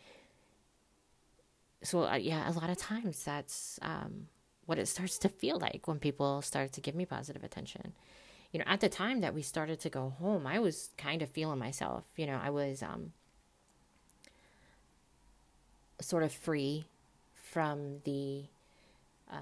So, 1.82 2.04
uh, 2.04 2.14
yeah, 2.14 2.50
a 2.50 2.52
lot 2.52 2.70
of 2.70 2.78
times 2.78 3.22
that's 3.22 3.78
um, 3.82 4.28
what 4.64 4.78
it 4.78 4.86
starts 4.86 5.18
to 5.18 5.28
feel 5.28 5.58
like 5.58 5.86
when 5.86 5.98
people 5.98 6.40
start 6.42 6.72
to 6.72 6.80
give 6.80 6.94
me 6.94 7.04
positive 7.04 7.44
attention. 7.44 7.92
You 8.52 8.60
know, 8.60 8.64
at 8.66 8.80
the 8.80 8.88
time 8.88 9.20
that 9.20 9.34
we 9.34 9.42
started 9.42 9.80
to 9.80 9.90
go 9.90 10.14
home, 10.18 10.46
I 10.46 10.58
was 10.58 10.90
kind 10.96 11.22
of 11.22 11.30
feeling 11.30 11.58
myself. 11.58 12.04
You 12.16 12.26
know, 12.26 12.40
I 12.42 12.50
was 12.50 12.82
um, 12.82 13.12
sort 16.00 16.22
of 16.22 16.32
free 16.32 16.86
from 17.34 18.00
the 18.04 18.44
um, 19.30 19.40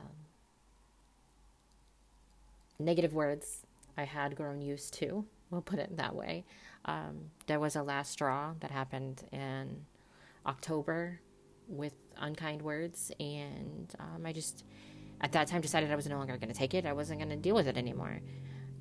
negative 2.78 3.12
words 3.12 3.62
I 3.96 4.04
had 4.04 4.36
grown 4.36 4.60
used 4.62 4.94
to. 4.94 5.24
We'll 5.50 5.62
put 5.62 5.78
it 5.78 5.96
that 5.96 6.14
way. 6.14 6.44
Um, 6.84 7.30
there 7.46 7.60
was 7.60 7.76
a 7.76 7.82
last 7.82 8.12
straw 8.12 8.54
that 8.60 8.70
happened 8.70 9.22
in 9.32 9.84
October 10.46 11.20
with 11.68 11.94
unkind 12.18 12.62
words, 12.62 13.10
and 13.18 13.92
um, 13.98 14.26
I 14.26 14.32
just 14.32 14.64
at 15.20 15.32
that 15.32 15.46
time 15.46 15.60
decided 15.60 15.90
I 15.90 15.96
was 15.96 16.06
no 16.06 16.18
longer 16.18 16.36
going 16.36 16.52
to 16.52 16.58
take 16.58 16.74
it. 16.74 16.84
I 16.84 16.92
wasn't 16.92 17.20
going 17.20 17.30
to 17.30 17.36
deal 17.36 17.54
with 17.54 17.66
it 17.68 17.76
anymore. 17.76 18.20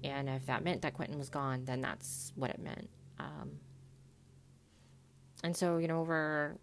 And 0.03 0.29
if 0.29 0.45
that 0.47 0.63
meant 0.63 0.81
that 0.81 0.93
Quentin 0.93 1.17
was 1.17 1.29
gone, 1.29 1.65
then 1.65 1.81
that's 1.81 2.33
what 2.35 2.49
it 2.49 2.59
meant. 2.59 2.89
Um, 3.19 3.51
and 5.43 5.55
so, 5.55 5.77
you 5.77 5.87
know, 5.87 5.99
over 5.99 6.57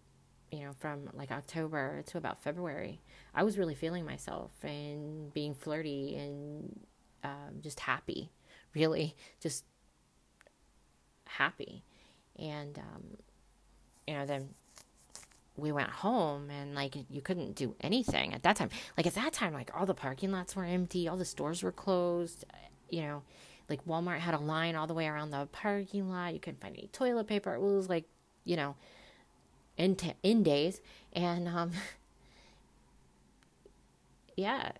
you 0.51 0.59
know, 0.59 0.73
from 0.79 1.09
like 1.13 1.31
October 1.31 2.03
to 2.07 2.17
about 2.17 2.43
February, 2.43 3.01
I 3.33 3.43
was 3.43 3.57
really 3.57 3.75
feeling 3.75 4.05
myself 4.05 4.51
and 4.63 5.33
being 5.33 5.53
flirty 5.53 6.15
and 6.17 6.79
um, 7.23 7.61
just 7.61 7.79
happy, 7.79 8.31
really 8.75 9.15
just 9.39 9.63
happy. 11.25 11.83
And, 12.37 12.77
um, 12.77 13.03
you 14.07 14.13
know, 14.15 14.25
then 14.25 14.49
we 15.55 15.71
went 15.71 15.89
home 15.89 16.49
and 16.49 16.75
like 16.75 16.95
you 17.09 17.21
couldn't 17.21 17.55
do 17.55 17.75
anything 17.79 18.33
at 18.33 18.43
that 18.43 18.57
time. 18.57 18.69
Like 18.97 19.07
at 19.07 19.15
that 19.15 19.31
time, 19.31 19.53
like 19.53 19.71
all 19.73 19.85
the 19.85 19.93
parking 19.93 20.31
lots 20.31 20.55
were 20.55 20.65
empty, 20.65 21.07
all 21.07 21.17
the 21.17 21.25
stores 21.25 21.63
were 21.63 21.71
closed, 21.71 22.43
you 22.91 23.01
know, 23.01 23.23
like 23.69 23.85
Walmart 23.85 24.19
had 24.19 24.33
a 24.33 24.39
line 24.39 24.75
all 24.75 24.85
the 24.85 24.93
way 24.93 25.07
around 25.07 25.31
the 25.31 25.47
parking 25.51 26.09
lot. 26.09 26.33
You 26.33 26.39
couldn't 26.39 26.61
find 26.61 26.75
any 26.75 26.89
toilet 26.91 27.27
paper. 27.27 27.53
It 27.55 27.61
was 27.61 27.89
like, 27.89 28.05
you 28.43 28.55
know, 28.55 28.75
in 29.77 29.95
t- 29.95 30.13
in 30.21 30.43
days, 30.43 30.81
and 31.13 31.47
um, 31.47 31.71
yeah, 34.35 34.71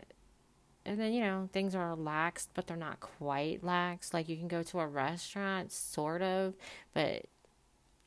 and 0.85 0.99
then 0.99 1.13
you 1.13 1.21
know 1.21 1.49
things 1.53 1.73
are 1.73 1.95
laxed, 1.95 2.49
but 2.53 2.67
they're 2.67 2.77
not 2.77 2.99
quite 2.99 3.63
lax. 3.63 4.13
Like 4.13 4.29
you 4.29 4.37
can 4.37 4.47
go 4.47 4.63
to 4.63 4.79
a 4.79 4.87
restaurant, 4.87 5.71
sort 5.71 6.21
of, 6.21 6.53
but 6.93 7.25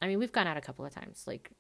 I 0.01 0.07
mean 0.07 0.19
we've 0.19 0.33
gone 0.33 0.47
out 0.47 0.57
a 0.57 0.61
couple 0.61 0.85
of 0.85 0.95
times. 0.95 1.25
Like, 1.27 1.51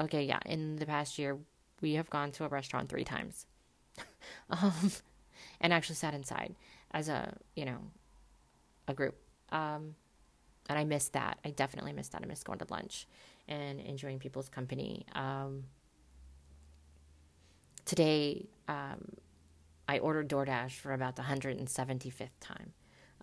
okay, 0.00 0.22
yeah, 0.24 0.40
in 0.46 0.76
the 0.76 0.86
past 0.86 1.18
year 1.18 1.38
we 1.80 1.94
have 1.94 2.10
gone 2.10 2.30
to 2.32 2.44
a 2.44 2.48
restaurant 2.48 2.88
three 2.88 3.04
times, 3.04 3.46
um, 4.50 4.92
and 5.60 5.72
actually 5.72 5.96
sat 5.96 6.14
inside 6.14 6.54
as 6.92 7.08
a 7.08 7.34
you 7.54 7.64
know 7.64 7.78
a 8.88 8.94
group. 8.94 9.16
Um, 9.50 9.94
and 10.68 10.78
I 10.78 10.84
missed 10.84 11.12
that. 11.14 11.38
I 11.44 11.50
definitely 11.50 11.92
missed 11.92 12.12
that. 12.12 12.22
I 12.22 12.26
missed 12.26 12.44
going 12.44 12.58
to 12.60 12.66
lunch 12.70 13.06
and 13.48 13.80
enjoying 13.80 14.18
people's 14.18 14.48
company. 14.48 15.04
Um, 15.14 15.64
today, 17.84 18.48
um, 18.68 19.16
I 19.88 19.98
ordered 19.98 20.28
DoorDash 20.28 20.72
for 20.72 20.92
about 20.92 21.16
the 21.16 21.22
175th 21.22 22.28
time. 22.40 22.72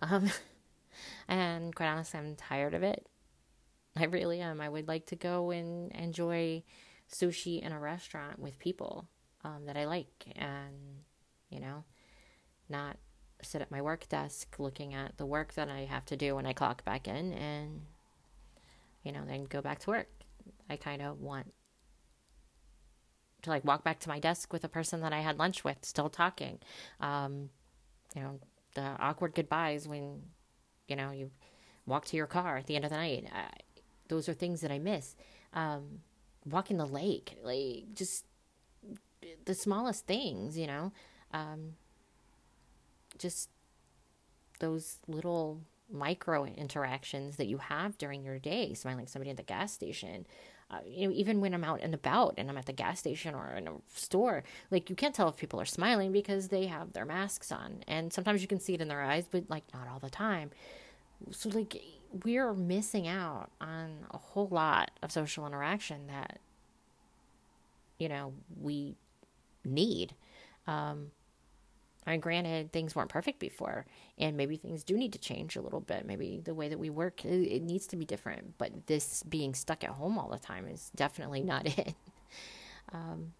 Um, 0.00 0.30
and 1.28 1.74
quite 1.74 1.88
honestly, 1.88 2.20
I'm 2.20 2.36
tired 2.36 2.74
of 2.74 2.82
it. 2.82 3.08
I 3.96 4.04
really 4.04 4.40
am. 4.40 4.60
I 4.60 4.68
would 4.68 4.86
like 4.86 5.06
to 5.06 5.16
go 5.16 5.50
and 5.50 5.90
enjoy 5.92 6.62
sushi 7.12 7.60
in 7.60 7.72
a 7.72 7.80
restaurant 7.80 8.38
with 8.38 8.58
people 8.58 9.08
um, 9.42 9.64
that 9.66 9.76
I 9.76 9.86
like 9.86 10.26
and, 10.36 11.02
you 11.48 11.58
know, 11.58 11.84
not 12.68 12.98
sit 13.42 13.62
at 13.62 13.70
my 13.70 13.82
work 13.82 14.08
desk 14.08 14.56
looking 14.58 14.94
at 14.94 15.16
the 15.16 15.26
work 15.26 15.54
that 15.54 15.68
I 15.68 15.80
have 15.80 16.04
to 16.06 16.16
do 16.16 16.36
when 16.36 16.46
I 16.46 16.52
clock 16.52 16.84
back 16.84 17.08
in 17.08 17.32
and 17.32 17.82
you 19.02 19.12
know, 19.12 19.22
then 19.26 19.44
go 19.44 19.60
back 19.60 19.78
to 19.80 19.90
work. 19.90 20.08
I 20.68 20.76
kind 20.76 21.02
of 21.02 21.20
want 21.20 21.52
to 23.42 23.50
like 23.50 23.64
walk 23.64 23.82
back 23.82 23.98
to 24.00 24.08
my 24.08 24.18
desk 24.18 24.52
with 24.52 24.64
a 24.64 24.68
person 24.68 25.00
that 25.00 25.12
I 25.12 25.20
had 25.20 25.38
lunch 25.38 25.64
with, 25.64 25.78
still 25.82 26.10
talking. 26.10 26.58
Um, 27.00 27.50
you 28.14 28.22
know, 28.22 28.40
the 28.74 28.82
awkward 28.82 29.34
goodbyes 29.34 29.88
when, 29.88 30.22
you 30.86 30.96
know, 30.96 31.10
you 31.10 31.30
walk 31.86 32.04
to 32.06 32.16
your 32.16 32.26
car 32.26 32.58
at 32.58 32.66
the 32.66 32.76
end 32.76 32.84
of 32.84 32.90
the 32.90 32.96
night. 32.96 33.26
I, 33.32 33.48
those 34.08 34.28
are 34.28 34.34
things 34.34 34.60
that 34.60 34.70
I 34.70 34.78
miss. 34.78 35.16
Um, 35.54 36.00
walking 36.44 36.76
the 36.76 36.86
lake, 36.86 37.38
like 37.42 37.94
just 37.94 38.24
the 39.44 39.54
smallest 39.54 40.06
things, 40.06 40.58
you 40.58 40.66
know, 40.66 40.92
um, 41.32 41.74
just 43.20 43.50
those 44.58 44.98
little 45.06 45.60
micro 45.92 46.44
interactions 46.44 47.36
that 47.36 47.46
you 47.46 47.58
have 47.58 47.98
during 47.98 48.24
your 48.24 48.38
day, 48.38 48.74
smiling 48.74 49.06
somebody 49.06 49.30
at 49.30 49.36
the 49.36 49.42
gas 49.42 49.72
station. 49.72 50.26
Uh, 50.70 50.78
you 50.86 51.08
know, 51.08 51.14
even 51.14 51.40
when 51.40 51.52
I'm 51.52 51.64
out 51.64 51.80
and 51.82 51.94
about 51.94 52.34
and 52.38 52.48
I'm 52.48 52.56
at 52.56 52.66
the 52.66 52.72
gas 52.72 53.00
station 53.00 53.34
or 53.34 53.54
in 53.56 53.66
a 53.66 53.72
store, 53.92 54.44
like 54.70 54.88
you 54.88 54.94
can't 54.94 55.14
tell 55.14 55.28
if 55.28 55.36
people 55.36 55.60
are 55.60 55.64
smiling 55.64 56.12
because 56.12 56.48
they 56.48 56.66
have 56.66 56.92
their 56.92 57.04
masks 57.04 57.50
on, 57.50 57.82
and 57.88 58.12
sometimes 58.12 58.40
you 58.40 58.46
can 58.46 58.60
see 58.60 58.74
it 58.74 58.80
in 58.80 58.86
their 58.86 59.02
eyes, 59.02 59.26
but 59.28 59.44
like 59.48 59.64
not 59.74 59.88
all 59.88 59.98
the 59.98 60.10
time. 60.10 60.50
So 61.32 61.48
like 61.48 61.82
we're 62.24 62.54
missing 62.54 63.08
out 63.08 63.50
on 63.60 64.06
a 64.12 64.18
whole 64.18 64.48
lot 64.48 64.92
of 65.02 65.10
social 65.10 65.44
interaction 65.46 66.06
that 66.06 66.38
you 67.98 68.08
know 68.08 68.32
we 68.60 68.94
need. 69.64 70.14
Um, 70.68 71.10
I 72.06 72.12
mean, 72.12 72.20
granted, 72.20 72.72
things 72.72 72.96
weren't 72.96 73.10
perfect 73.10 73.38
before, 73.38 73.86
and 74.18 74.36
maybe 74.36 74.56
things 74.56 74.84
do 74.84 74.96
need 74.96 75.12
to 75.12 75.18
change 75.18 75.56
a 75.56 75.60
little 75.60 75.80
bit. 75.80 76.06
Maybe 76.06 76.40
the 76.42 76.54
way 76.54 76.68
that 76.68 76.78
we 76.78 76.88
work, 76.88 77.24
it, 77.24 77.28
it 77.28 77.62
needs 77.62 77.86
to 77.88 77.96
be 77.96 78.04
different. 78.04 78.56
But 78.58 78.86
this 78.86 79.22
being 79.24 79.54
stuck 79.54 79.84
at 79.84 79.90
home 79.90 80.18
all 80.18 80.30
the 80.30 80.38
time 80.38 80.66
is 80.66 80.90
definitely 80.96 81.42
not 81.42 81.66
it. 81.78 81.94
Um, 82.92 83.32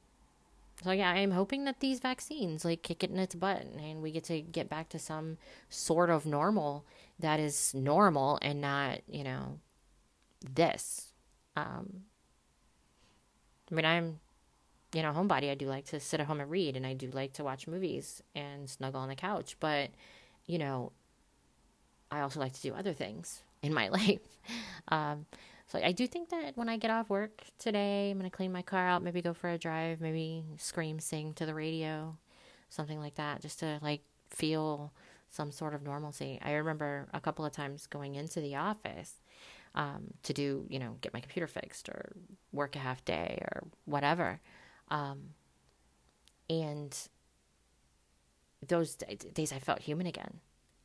so 0.82 0.92
yeah, 0.92 1.10
I'm 1.10 1.30
hoping 1.30 1.64
that 1.64 1.80
these 1.80 2.00
vaccines 2.00 2.64
like 2.64 2.82
kick 2.82 3.04
it 3.04 3.10
in 3.10 3.18
its 3.18 3.34
butt, 3.34 3.62
and 3.62 4.02
we 4.02 4.12
get 4.12 4.24
to 4.24 4.40
get 4.40 4.68
back 4.68 4.88
to 4.90 4.98
some 4.98 5.38
sort 5.68 6.10
of 6.10 6.26
normal 6.26 6.84
that 7.18 7.40
is 7.40 7.74
normal 7.74 8.38
and 8.42 8.60
not, 8.60 9.00
you 9.08 9.24
know, 9.24 9.58
this. 10.54 11.12
Um, 11.56 12.04
I 13.70 13.74
mean, 13.74 13.84
I'm 13.84 14.20
you 14.92 15.02
know, 15.02 15.12
homebody, 15.12 15.50
I 15.50 15.54
do 15.54 15.66
like 15.66 15.86
to 15.86 16.00
sit 16.00 16.20
at 16.20 16.26
home 16.26 16.40
and 16.40 16.50
read, 16.50 16.76
and 16.76 16.86
I 16.86 16.94
do 16.94 17.10
like 17.10 17.32
to 17.34 17.44
watch 17.44 17.66
movies 17.66 18.22
and 18.34 18.68
snuggle 18.68 19.00
on 19.00 19.08
the 19.08 19.14
couch. 19.14 19.56
But, 19.60 19.90
you 20.46 20.58
know, 20.58 20.92
I 22.10 22.20
also 22.20 22.40
like 22.40 22.52
to 22.54 22.62
do 22.62 22.74
other 22.74 22.92
things 22.92 23.42
in 23.62 23.72
my 23.72 23.88
life. 23.90 24.20
Um, 24.88 25.26
so 25.66 25.78
I 25.78 25.92
do 25.92 26.06
think 26.08 26.30
that 26.30 26.56
when 26.56 26.68
I 26.68 26.76
get 26.76 26.90
off 26.90 27.08
work 27.08 27.44
today, 27.58 28.10
I'm 28.10 28.18
going 28.18 28.28
to 28.28 28.36
clean 28.36 28.50
my 28.50 28.62
car 28.62 28.86
out, 28.88 29.04
maybe 29.04 29.22
go 29.22 29.32
for 29.32 29.48
a 29.50 29.58
drive, 29.58 30.00
maybe 30.00 30.44
scream, 30.56 30.98
sing 30.98 31.32
to 31.34 31.46
the 31.46 31.54
radio, 31.54 32.16
something 32.70 32.98
like 32.98 33.14
that, 33.14 33.40
just 33.40 33.60
to 33.60 33.78
like 33.80 34.02
feel 34.30 34.92
some 35.28 35.52
sort 35.52 35.74
of 35.74 35.82
normalcy. 35.82 36.40
I 36.42 36.54
remember 36.54 37.06
a 37.14 37.20
couple 37.20 37.44
of 37.44 37.52
times 37.52 37.86
going 37.86 38.16
into 38.16 38.40
the 38.40 38.56
office 38.56 39.14
um, 39.76 40.08
to 40.24 40.32
do, 40.32 40.66
you 40.68 40.80
know, 40.80 40.96
get 41.00 41.14
my 41.14 41.20
computer 41.20 41.46
fixed 41.46 41.88
or 41.88 42.16
work 42.52 42.74
a 42.74 42.80
half 42.80 43.04
day 43.04 43.38
or 43.40 43.62
whatever. 43.84 44.40
Um, 44.90 45.34
and 46.48 46.96
those 48.66 48.96
days 49.34 49.52
I 49.52 49.58
felt 49.58 49.80
human 49.80 50.06
again, 50.06 50.40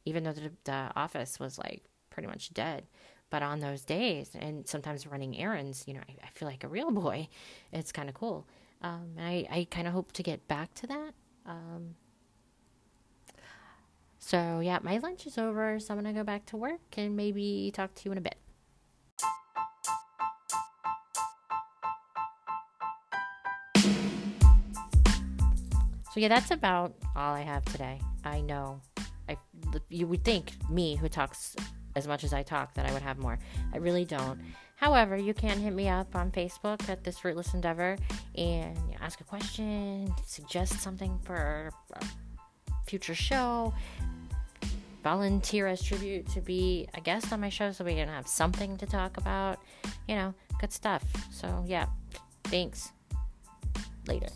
even 0.05 0.24
though 0.24 0.33
the, 0.33 0.51
the 0.63 0.91
office 0.95 1.39
was 1.39 1.57
like 1.57 1.83
pretty 2.09 2.27
much 2.27 2.53
dead. 2.53 2.85
But 3.31 3.41
on 3.41 3.59
those 3.59 3.83
days, 3.83 4.31
and 4.39 4.67
sometimes 4.67 5.07
running 5.07 5.38
errands, 5.38 5.83
you 5.88 5.95
know, 5.95 6.01
I, 6.07 6.25
I 6.25 6.29
feel 6.33 6.47
like 6.47 6.63
a 6.63 6.67
real 6.67 6.91
boy. 6.91 7.27
It's 7.74 7.91
kind 7.91 8.07
of 8.07 8.15
cool. 8.15 8.47
Um, 8.81 9.13
and 9.17 9.27
I, 9.27 9.47
I 9.50 9.67
kind 9.69 9.88
of 9.88 9.93
hope 9.93 10.12
to 10.13 10.24
get 10.24 10.47
back 10.47 10.74
to 10.75 10.88
that. 10.88 11.13
Um, 11.45 11.95
so, 14.19 14.59
yeah, 14.59 14.79
my 14.81 14.97
lunch 14.97 15.27
is 15.27 15.38
over, 15.38 15.79
so 15.79 15.93
I'm 15.93 16.01
going 16.01 16.13
to 16.13 16.19
go 16.19 16.24
back 16.24 16.45
to 16.47 16.57
work 16.57 16.79
and 16.97 17.15
maybe 17.15 17.71
talk 17.74 17.93
to 17.95 18.01
you 18.05 18.12
in 18.12 18.17
a 18.17 18.21
bit. 18.21 18.38
So, 26.15 26.22
yeah, 26.22 26.29
that's 26.29 26.51
about 26.51 26.95
all 27.13 27.34
I 27.34 27.41
have 27.41 27.65
today. 27.65 28.00
I 28.24 28.39
know. 28.39 28.79
I, 29.27 29.36
you 29.89 30.07
would 30.07 30.24
think 30.24 30.53
me, 30.69 30.95
who 30.95 31.10
talks 31.10 31.57
as 31.93 32.07
much 32.07 32.24
as 32.24 32.31
I 32.31 32.41
talk 32.41 32.74
that 32.75 32.86
I 32.86 32.93
would 32.93 33.01
have 33.01 33.17
more. 33.17 33.38
I 33.74 33.79
really 33.79 34.05
don't. 34.05 34.39
However, 34.77 35.17
you 35.17 35.34
can 35.34 35.60
hit 35.60 35.74
me 35.74 35.89
up 35.89 36.15
on 36.15 36.31
Facebook 36.31 36.88
at 36.88 37.03
This 37.03 37.19
Fruitless 37.19 37.53
Endeavor 37.53 37.98
and 38.34 38.77
ask 39.01 39.19
a 39.19 39.25
question, 39.25 40.10
suggest 40.25 40.79
something 40.79 41.19
for 41.25 41.69
a 41.91 42.05
future 42.88 43.13
show, 43.13 43.74
volunteer 45.03 45.67
as 45.67 45.84
tribute 45.84 46.29
to 46.29 46.39
be 46.39 46.88
a 46.93 47.01
guest 47.01 47.34
on 47.34 47.41
my 47.41 47.50
show 47.50 47.74
so 47.74 47.84
we 47.84 47.95
can 47.95 48.07
have 48.07 48.25
something 48.25 48.77
to 48.77 48.86
talk 48.86 49.17
about. 49.17 49.60
You 50.07 50.15
know, 50.15 50.34
good 50.62 50.72
stuff. 50.72 51.03
So, 51.29 51.65
yeah, 51.67 51.88
thanks. 52.45 52.93
Later. 54.07 54.29